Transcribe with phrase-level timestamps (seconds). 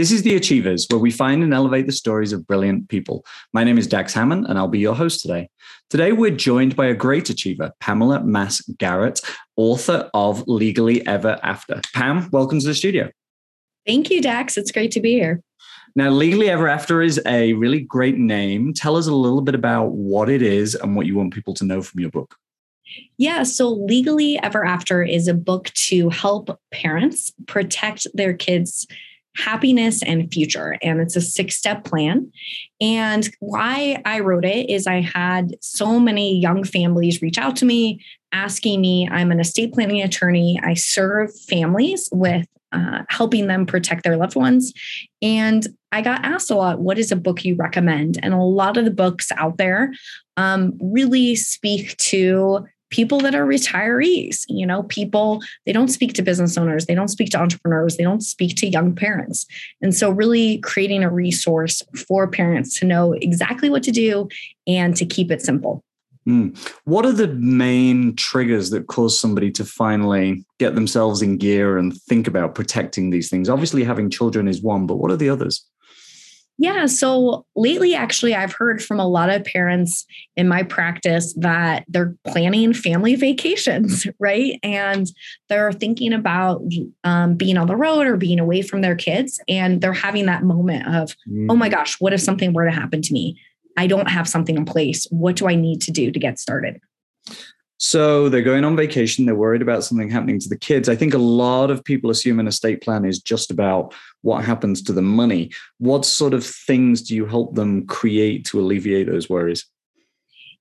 [0.00, 3.22] This is The Achievers, where we find and elevate the stories of brilliant people.
[3.52, 5.50] My name is Dax Hammond, and I'll be your host today.
[5.90, 9.20] Today, we're joined by a great achiever, Pamela Maass Garrett,
[9.56, 11.82] author of Legally Ever After.
[11.92, 13.10] Pam, welcome to the studio.
[13.86, 14.56] Thank you, Dax.
[14.56, 15.42] It's great to be here.
[15.94, 18.72] Now, Legally Ever After is a really great name.
[18.72, 21.64] Tell us a little bit about what it is and what you want people to
[21.66, 22.36] know from your book.
[23.18, 28.86] Yeah, so Legally Ever After is a book to help parents protect their kids'
[29.36, 30.76] happiness and future.
[30.82, 32.30] And it's a six step plan.
[32.80, 37.64] And why I wrote it is I had so many young families reach out to
[37.64, 43.66] me asking me, I'm an estate planning attorney, I serve families with uh, helping them
[43.66, 44.72] protect their loved ones.
[45.20, 48.18] And I got asked a lot, what is a book you recommend?
[48.22, 49.92] And a lot of the books out there
[50.36, 56.22] um, really speak to people that are retirees you know people they don't speak to
[56.22, 59.46] business owners they don't speak to entrepreneurs they don't speak to young parents.
[59.82, 64.28] And so really creating a resource for parents to know exactly what to do
[64.66, 65.84] and to keep it simple.
[66.28, 66.54] Mm.
[66.84, 71.96] what are the main triggers that cause somebody to finally get themselves in gear and
[72.02, 73.48] think about protecting these things?
[73.48, 75.66] Obviously having children is one but what are the others
[76.60, 76.84] yeah.
[76.84, 80.04] So lately, actually, I've heard from a lot of parents
[80.36, 84.60] in my practice that they're planning family vacations, right?
[84.62, 85.10] And
[85.48, 86.60] they're thinking about
[87.02, 89.40] um, being on the road or being away from their kids.
[89.48, 91.16] And they're having that moment of,
[91.48, 93.40] oh my gosh, what if something were to happen to me?
[93.78, 95.06] I don't have something in place.
[95.10, 96.78] What do I need to do to get started?
[97.82, 99.24] So they're going on vacation.
[99.24, 100.86] They're worried about something happening to the kids.
[100.86, 104.82] I think a lot of people assume an estate plan is just about what happens
[104.82, 105.50] to the money.
[105.78, 109.64] What sort of things do you help them create to alleviate those worries?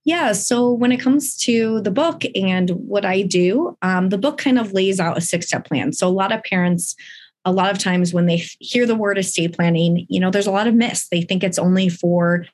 [0.05, 0.31] Yeah.
[0.31, 4.57] So when it comes to the book and what I do, um, the book kind
[4.57, 5.91] of lays out a six step plan.
[5.91, 6.95] So a lot of parents,
[7.43, 10.51] a lot of times when they hear the word estate planning, you know, there's a
[10.51, 11.09] lot of myths.
[11.09, 12.45] They think it's only for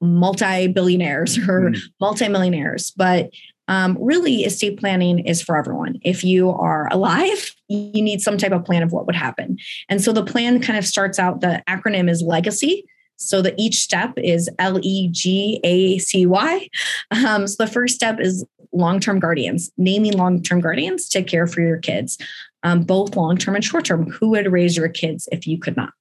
[0.00, 1.78] multi billionaires or mm.
[2.00, 3.30] multi-millionaires but
[3.68, 5.98] um, really estate planning is for everyone.
[6.02, 9.58] If you are alive you need some type of plan of what would happen.
[9.88, 12.84] And so the plan kind of starts out the acronym is legacy.
[13.18, 16.68] So that each step is l-e-g-a-c-y
[17.10, 19.70] um, so the first step is long-term guardians.
[19.78, 22.18] Naming long-term guardians to care for your kids.
[22.62, 24.10] Um, both long-term and short-term.
[24.10, 25.94] Who would raise your kids if you could not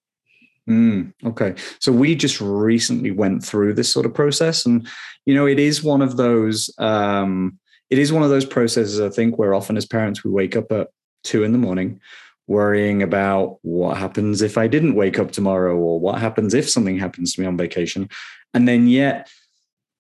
[0.70, 1.56] Mm, okay.
[1.80, 4.66] So we just recently went through this sort of process.
[4.66, 4.88] And,
[5.26, 7.60] you know, it is one of those, um,
[7.90, 10.72] it is one of those processes, I think, where often as parents, we wake up
[10.72, 10.90] at
[11.24, 12.00] two in the morning
[12.48, 17.00] worrying about what happens if I didn't wake up tomorrow or what happens if something
[17.00, 18.10] happens to me on vacation.
[18.54, 19.30] And then yet,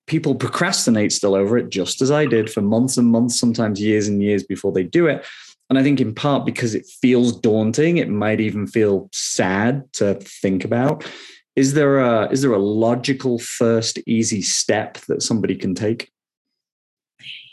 [0.08, 4.08] people procrastinate still over it, just as I did for months and months, sometimes years
[4.08, 5.26] and years before they do it.
[5.70, 10.16] And I think in part because it feels daunting, it might even feel sad to
[10.16, 11.10] think about.
[11.56, 16.12] Is there a is there a logical first easy step that somebody can take?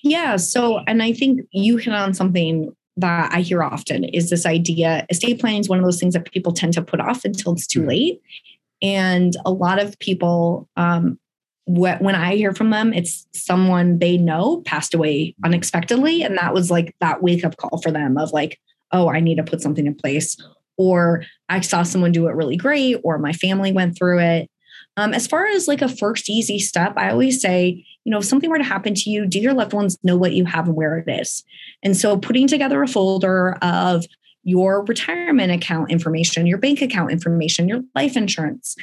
[0.02, 0.36] Yeah.
[0.36, 5.06] So, and I think you hit on something that I hear often is this idea
[5.08, 7.66] estate planning is one of those things that people tend to put off until it's
[7.66, 7.88] too mm-hmm.
[7.88, 8.22] late.
[8.82, 11.18] And a lot of people um,
[11.66, 16.22] when I hear from them, it's someone they know passed away unexpectedly.
[16.22, 19.36] And that was like that wake up call for them of like, oh, I need
[19.36, 20.36] to put something in place.
[20.76, 24.50] Or I saw someone do it really great, or my family went through it.
[24.96, 28.24] Um, as far as like a first easy step, I always say, you know, if
[28.24, 30.76] something were to happen to you, do your loved ones know what you have and
[30.76, 31.44] where it is?
[31.82, 34.04] And so putting together a folder of
[34.44, 38.76] your retirement account information, your bank account information, your life insurance.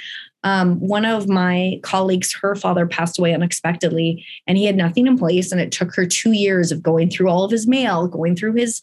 [0.44, 5.18] Um, one of my colleagues, her father passed away unexpectedly, and he had nothing in
[5.18, 5.52] place.
[5.52, 8.53] And it took her two years of going through all of his mail, going through
[8.53, 8.81] his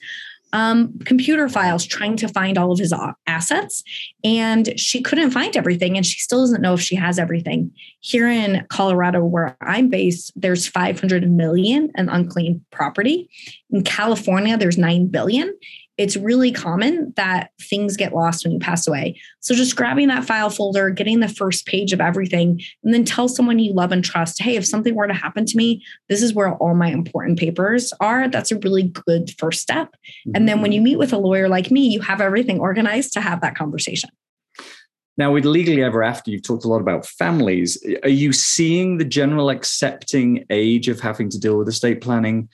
[0.52, 2.92] um, computer files, trying to find all of his
[3.26, 3.82] assets.
[4.22, 7.72] And she couldn't find everything, and she still doesn't know if she has everything.
[8.00, 13.30] Here in Colorado, where I'm based, there's 500 million in unclaimed property.
[13.70, 15.56] In California, there's 9 billion
[15.98, 19.18] it's really common that things get lost when you pass away.
[19.40, 23.28] So just grabbing that file folder, getting the first page of everything, and then tell
[23.28, 26.34] someone you love and trust, hey, if something were to happen to me, this is
[26.34, 28.28] where all my important papers are.
[28.28, 29.88] That's a really good first step.
[29.88, 30.32] Mm-hmm.
[30.34, 33.20] And then when you meet with a lawyer like me, you have everything organized to
[33.20, 34.10] have that conversation.
[35.18, 37.82] Now, with Legally Ever After, you've talked a lot about families.
[38.02, 42.50] Are you seeing the general accepting age of having to deal with estate planning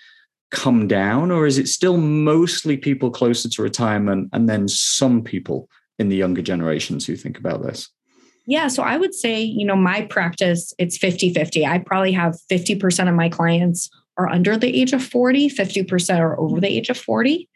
[0.52, 5.68] come down, or is it still mostly people closer to retirement and then some people
[5.98, 7.88] in the younger generations who think about this?
[8.46, 11.66] Yeah, so I would say, you know, my practice, it's 50 50.
[11.66, 13.88] I probably have 50% of my clients
[14.18, 17.48] are under the age of 40, 50% are over the age of 40.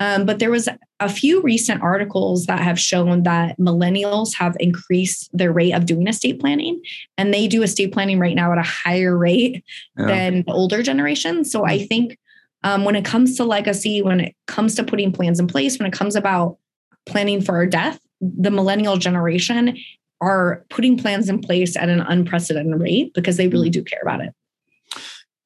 [0.00, 0.68] Um, but there was
[0.98, 6.08] a few recent articles that have shown that millennials have increased their rate of doing
[6.08, 6.82] estate planning.
[7.16, 9.64] And they do estate planning right now at a higher rate
[9.96, 10.06] yeah.
[10.06, 11.44] than the older generation.
[11.44, 12.18] So I think
[12.62, 15.86] um, when it comes to legacy, when it comes to putting plans in place, when
[15.86, 16.58] it comes about
[17.06, 19.76] planning for our death, the millennial generation
[20.20, 24.20] are putting plans in place at an unprecedented rate because they really do care about
[24.20, 24.34] it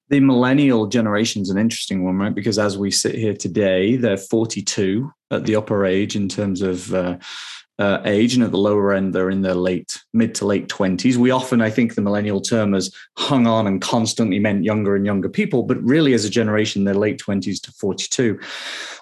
[0.08, 2.34] the millennial generation is an interesting one, right?
[2.34, 6.93] Because as we sit here today, they're 42 at the upper age in terms of
[6.94, 7.16] uh,
[7.79, 11.17] uh, age, and at the lower end, they're in their late, mid to late 20s.
[11.17, 15.05] We often, I think, the millennial term has hung on and constantly meant younger and
[15.05, 18.38] younger people, but really, as a generation, they're late 20s to 42.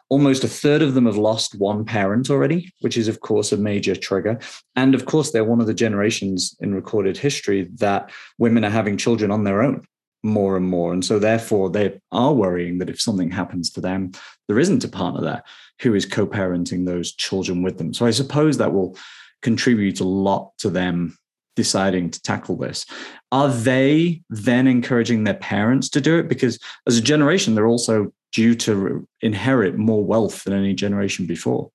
[0.08, 3.56] Almost a third of them have lost one parent already, which is, of course, a
[3.56, 4.38] major trigger.
[4.76, 8.96] And of course, they're one of the generations in recorded history that women are having
[8.96, 9.86] children on their own
[10.22, 10.92] more and more.
[10.92, 14.12] And so, therefore, they are worrying that if something happens to them,
[14.48, 15.42] there isn't a partner there
[15.80, 17.92] who is co parenting those children with them.
[17.92, 18.96] So, I suppose that will
[19.42, 21.19] contribute a lot to them
[21.56, 22.86] deciding to tackle this.
[23.30, 26.28] Are they then encouraging their parents to do it?
[26.28, 31.70] Because as a generation, they're also due to inherit more wealth than any generation before.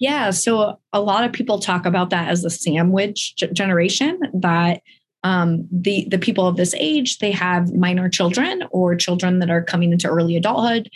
[0.00, 0.30] Yeah.
[0.30, 4.82] So a lot of people talk about that as the sandwich generation that
[5.24, 9.62] um, the the people of this age they have minor children or children that are
[9.62, 10.88] coming into early adulthood.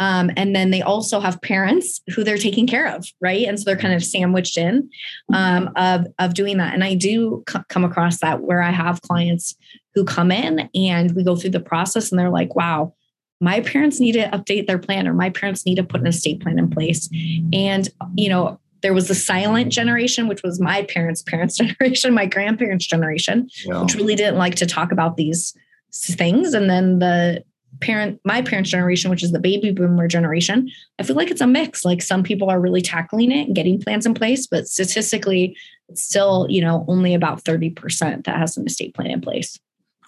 [0.00, 3.46] Um, and then they also have parents who they're taking care of right?
[3.46, 4.90] And so they're kind of sandwiched in
[5.32, 6.74] um, of of doing that.
[6.74, 9.54] And i do c- come across that where i have clients
[9.94, 12.92] who come in and we go through the process and they're like wow
[13.40, 16.40] my parents need to update their plan or my parents need to put an estate
[16.40, 17.08] plan in place.
[17.52, 22.26] And you know there was the silent generation, which was my parents' parents' generation, my
[22.26, 25.54] grandparents' generation, which really didn't like to talk about these
[25.90, 26.52] things.
[26.52, 27.42] And then the
[27.80, 31.46] parent, my parents' generation, which is the baby boomer generation, I feel like it's a
[31.46, 31.86] mix.
[31.86, 35.56] Like some people are really tackling it and getting plans in place, but statistically,
[35.88, 39.58] it's still, you know, only about 30% that has an estate plan in place.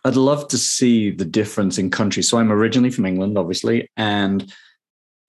[0.05, 2.29] I'd love to see the difference in countries.
[2.29, 4.53] So I'm originally from England, obviously, and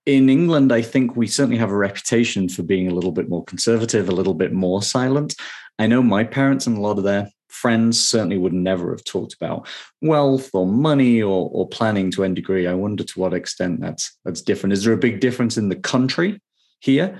[0.07, 3.44] in England, I think we certainly have a reputation for being a little bit more
[3.44, 5.36] conservative, a little bit more silent.
[5.80, 9.33] I know my parents and a lot of their friends certainly would never have talked
[9.33, 9.68] about
[10.01, 12.68] wealth or money or, or planning to any degree.
[12.68, 14.71] I wonder to what extent that's that's different.
[14.71, 16.42] Is there a big difference in the country
[16.80, 17.19] here?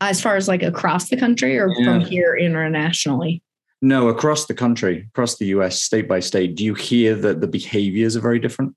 [0.00, 1.84] As far as like across the country or yeah.
[1.84, 3.42] from here internationally?
[3.82, 6.54] No, across the country, across the US, state by state.
[6.54, 8.74] Do you hear that the behaviors are very different?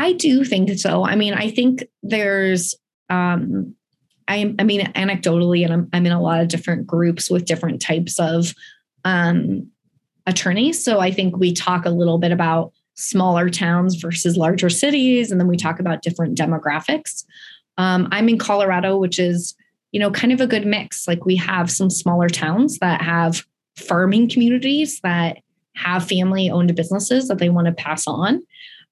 [0.00, 1.04] I do think so.
[1.04, 2.74] I mean, I think there's,
[3.10, 3.74] um,
[4.26, 7.82] I, I mean, anecdotally, and I'm, I'm in a lot of different groups with different
[7.82, 8.54] types of
[9.04, 9.70] um,
[10.26, 10.82] attorneys.
[10.82, 15.38] So I think we talk a little bit about smaller towns versus larger cities, and
[15.38, 17.24] then we talk about different demographics.
[17.76, 19.54] Um, I'm in Colorado, which is,
[19.92, 21.06] you know, kind of a good mix.
[21.06, 23.44] Like we have some smaller towns that have
[23.76, 25.42] farming communities that
[25.76, 28.42] have family owned businesses that they want to pass on.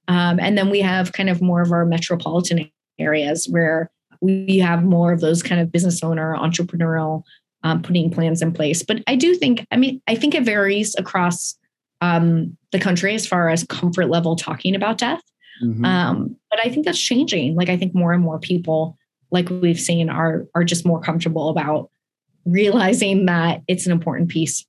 [0.08, 3.90] Um, and then we have kind of more of our metropolitan areas where
[4.20, 7.22] we have more of those kind of business owner, entrepreneurial,
[7.62, 8.82] um, putting plans in place.
[8.82, 11.56] But I do think, I mean, I think it varies across
[12.00, 15.22] um, the country as far as comfort level talking about death.
[15.62, 15.84] Mm-hmm.
[15.84, 17.56] Um, but I think that's changing.
[17.56, 18.96] Like I think more and more people,
[19.30, 21.90] like we've seen, are are just more comfortable about
[22.46, 24.64] realizing that it's an important piece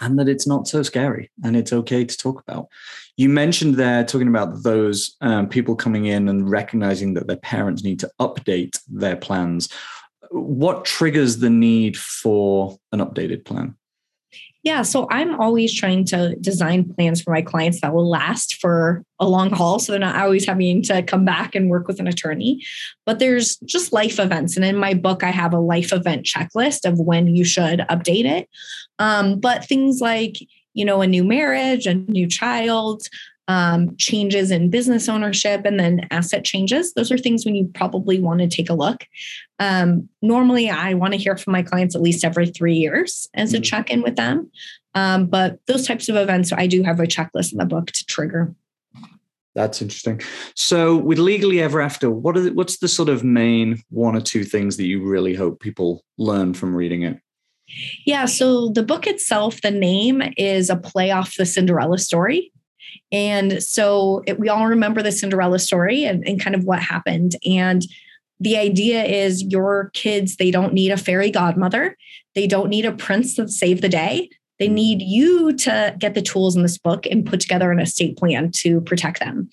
[0.00, 2.68] and that it's not so scary and it's okay to talk about.
[3.16, 7.84] You mentioned there talking about those um, people coming in and recognizing that their parents
[7.84, 9.68] need to update their plans.
[10.30, 13.76] What triggers the need for an updated plan?
[14.62, 19.04] Yeah, so I'm always trying to design plans for my clients that will last for
[19.18, 19.80] a long haul.
[19.80, 22.62] So they're not always having to come back and work with an attorney.
[23.04, 24.54] But there's just life events.
[24.56, 28.24] And in my book, I have a life event checklist of when you should update
[28.24, 28.48] it.
[29.00, 30.36] Um, but things like,
[30.74, 33.02] you know, a new marriage, a new child,
[33.48, 36.94] um, changes in business ownership and then asset changes.
[36.94, 39.04] Those are things when you probably want to take a look.
[39.58, 43.52] Um, normally, I want to hear from my clients at least every three years as
[43.52, 43.62] a mm-hmm.
[43.62, 44.50] check in with them.
[44.94, 48.06] Um, but those types of events, I do have a checklist in the book to
[48.06, 48.54] trigger.
[49.54, 50.20] That's interesting.
[50.54, 54.20] So, with Legally Ever After, what are the, what's the sort of main one or
[54.20, 57.18] two things that you really hope people learn from reading it?
[58.06, 62.51] Yeah, so the book itself, the name is a play off the Cinderella story.
[63.10, 67.36] And so it, we all remember the Cinderella story and, and kind of what happened.
[67.44, 67.82] And
[68.40, 71.96] the idea is your kids, they don't need a fairy godmother.
[72.34, 74.30] They don't need a prince to save the day.
[74.58, 78.16] They need you to get the tools in this book and put together an estate
[78.16, 79.48] plan to protect them.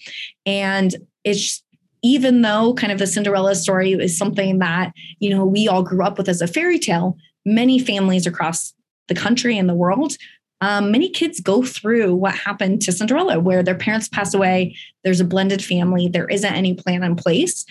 [0.46, 1.64] And it's
[2.02, 6.04] even though kind of the Cinderella story is something that, you know, we all grew
[6.04, 8.74] up with as a fairy tale, many families across
[9.08, 10.16] the country and the world
[10.62, 15.20] um, many kids go through what happened to Cinderella, where their parents pass away, there's
[15.20, 17.66] a blended family, there isn't any plan in place,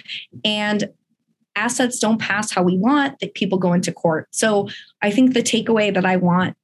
[0.45, 0.90] and
[1.57, 4.28] assets don't pass how we want, that people go into court.
[4.30, 4.68] So
[5.02, 6.57] I think the takeaway that I want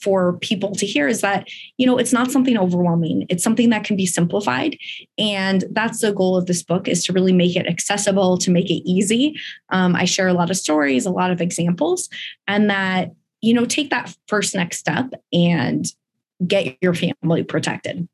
[0.00, 3.84] for people to hear is that you know it's not something overwhelming it's something that
[3.84, 4.76] can be simplified
[5.18, 8.70] and that's the goal of this book is to really make it accessible to make
[8.70, 9.38] it easy
[9.70, 12.08] um, i share a lot of stories a lot of examples
[12.48, 15.86] and that you know take that first next step and
[16.46, 18.08] get your family protected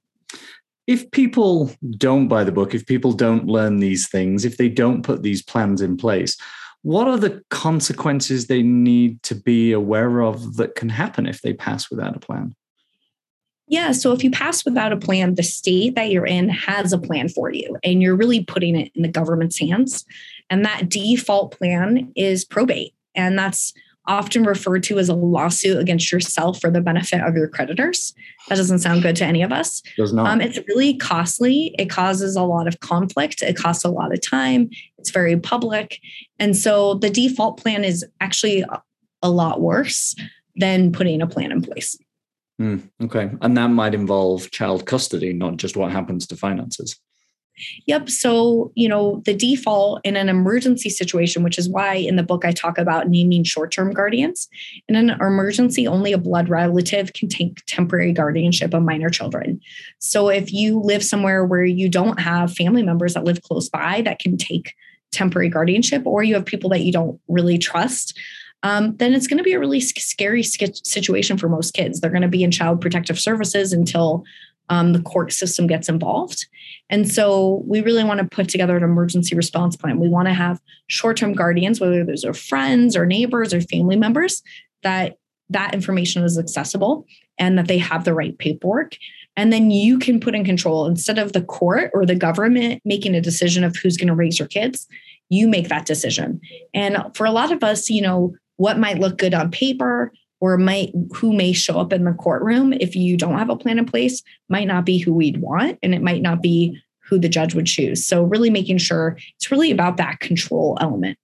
[0.86, 5.02] if people don't buy the book if people don't learn these things if they don't
[5.02, 6.36] put these plans in place
[6.86, 11.52] what are the consequences they need to be aware of that can happen if they
[11.52, 12.54] pass without a plan?
[13.66, 13.90] Yeah.
[13.90, 17.28] So if you pass without a plan, the state that you're in has a plan
[17.28, 20.04] for you, and you're really putting it in the government's hands.
[20.48, 22.94] And that default plan is probate.
[23.16, 23.72] And that's
[24.06, 28.14] often referred to as a lawsuit against yourself for the benefit of your creditors.
[28.48, 29.82] That doesn't sound good to any of us.
[29.96, 30.30] Does not.
[30.30, 31.74] Um, it's really costly.
[31.78, 33.42] It causes a lot of conflict.
[33.42, 34.70] It costs a lot of time.
[34.98, 36.00] It's very public.
[36.38, 38.64] And so the default plan is actually
[39.22, 40.14] a lot worse
[40.56, 41.98] than putting a plan in place.
[42.60, 43.30] Mm, okay.
[43.42, 46.98] And that might involve child custody, not just what happens to finances.
[47.86, 48.10] Yep.
[48.10, 52.44] So, you know, the default in an emergency situation, which is why in the book
[52.44, 54.48] I talk about naming short term guardians.
[54.88, 59.60] In an emergency, only a blood relative can take temporary guardianship of minor children.
[59.98, 64.02] So, if you live somewhere where you don't have family members that live close by
[64.02, 64.74] that can take
[65.12, 68.18] temporary guardianship, or you have people that you don't really trust,
[68.62, 72.00] um, then it's going to be a really scary situation for most kids.
[72.00, 74.24] They're going to be in child protective services until
[74.68, 76.46] um, the court system gets involved.
[76.90, 79.98] And so we really want to put together an emergency response plan.
[79.98, 83.96] We want to have short term guardians, whether those are friends or neighbors or family
[83.96, 84.42] members,
[84.82, 85.18] that
[85.50, 87.06] that information is accessible
[87.38, 88.96] and that they have the right paperwork.
[89.36, 93.14] And then you can put in control instead of the court or the government making
[93.14, 94.86] a decision of who's going to raise your kids,
[95.28, 96.40] you make that decision.
[96.72, 100.58] And for a lot of us, you know, what might look good on paper or
[100.58, 103.86] might who may show up in the courtroom if you don't have a plan in
[103.86, 106.78] place might not be who we'd want and it might not be
[107.08, 108.06] who the judge would choose.
[108.06, 111.18] So really making sure it's really about that control element.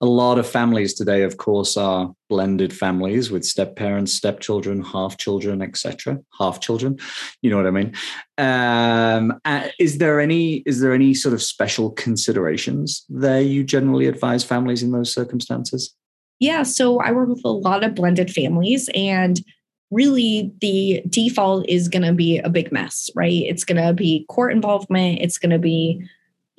[0.00, 5.16] A lot of families today of course are blended families with step parents stepchildren half
[5.16, 6.98] children etc half children
[7.40, 7.94] you know what i mean?
[8.36, 14.06] Um, uh, is there any is there any sort of special considerations there you generally
[14.06, 15.94] advise families in those circumstances
[16.42, 19.40] yeah, so I work with a lot of blended families and
[19.92, 23.44] really the default is going to be a big mess, right?
[23.46, 26.04] It's going to be court involvement, it's going to be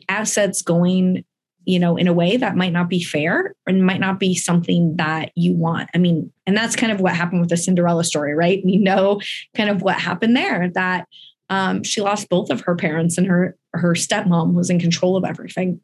[0.08, 1.26] assets going,
[1.66, 4.96] you know, in a way that might not be fair and might not be something
[4.96, 5.90] that you want.
[5.94, 8.64] I mean, and that's kind of what happened with the Cinderella story, right?
[8.64, 9.20] We know
[9.54, 11.10] kind of what happened there that
[11.50, 15.26] um, she lost both of her parents and her her stepmom was in control of
[15.26, 15.82] everything.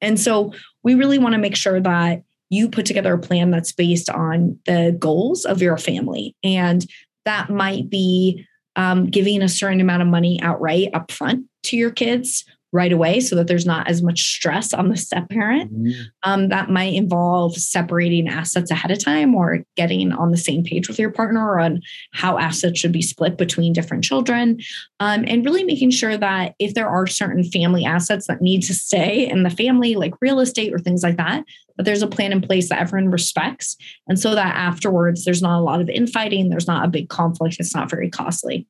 [0.00, 0.52] And so
[0.82, 4.58] we really want to make sure that you put together a plan that's based on
[4.66, 6.34] the goals of your family.
[6.42, 6.84] And
[7.24, 12.44] that might be um, giving a certain amount of money outright upfront to your kids
[12.72, 15.72] right away so that there's not as much stress on the step parent.
[15.72, 16.02] Mm-hmm.
[16.22, 20.86] Um, that might involve separating assets ahead of time or getting on the same page
[20.86, 21.80] with your partner on
[22.12, 24.58] how assets should be split between different children.
[25.00, 28.74] Um, and really making sure that if there are certain family assets that need to
[28.74, 31.44] stay in the family, like real estate or things like that,
[31.78, 33.76] that there's a plan in place that everyone respects.
[34.08, 37.56] And so that afterwards, there's not a lot of infighting, there's not a big conflict,
[37.58, 38.66] it's not very costly.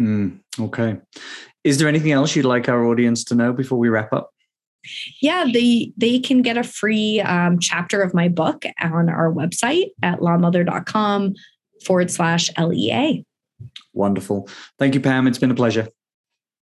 [0.00, 0.98] Mm, okay.
[1.64, 4.30] Is there anything else you'd like our audience to know before we wrap up?
[5.20, 9.90] Yeah, they they can get a free um, chapter of my book on our website
[10.02, 11.34] at lawmother.com
[11.84, 13.24] forward slash LEA.
[13.92, 14.48] Wonderful.
[14.78, 15.26] Thank you, Pam.
[15.28, 15.88] It's been a pleasure.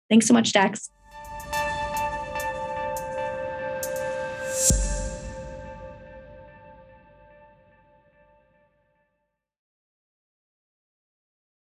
[0.10, 0.92] Thanks so much, Dax.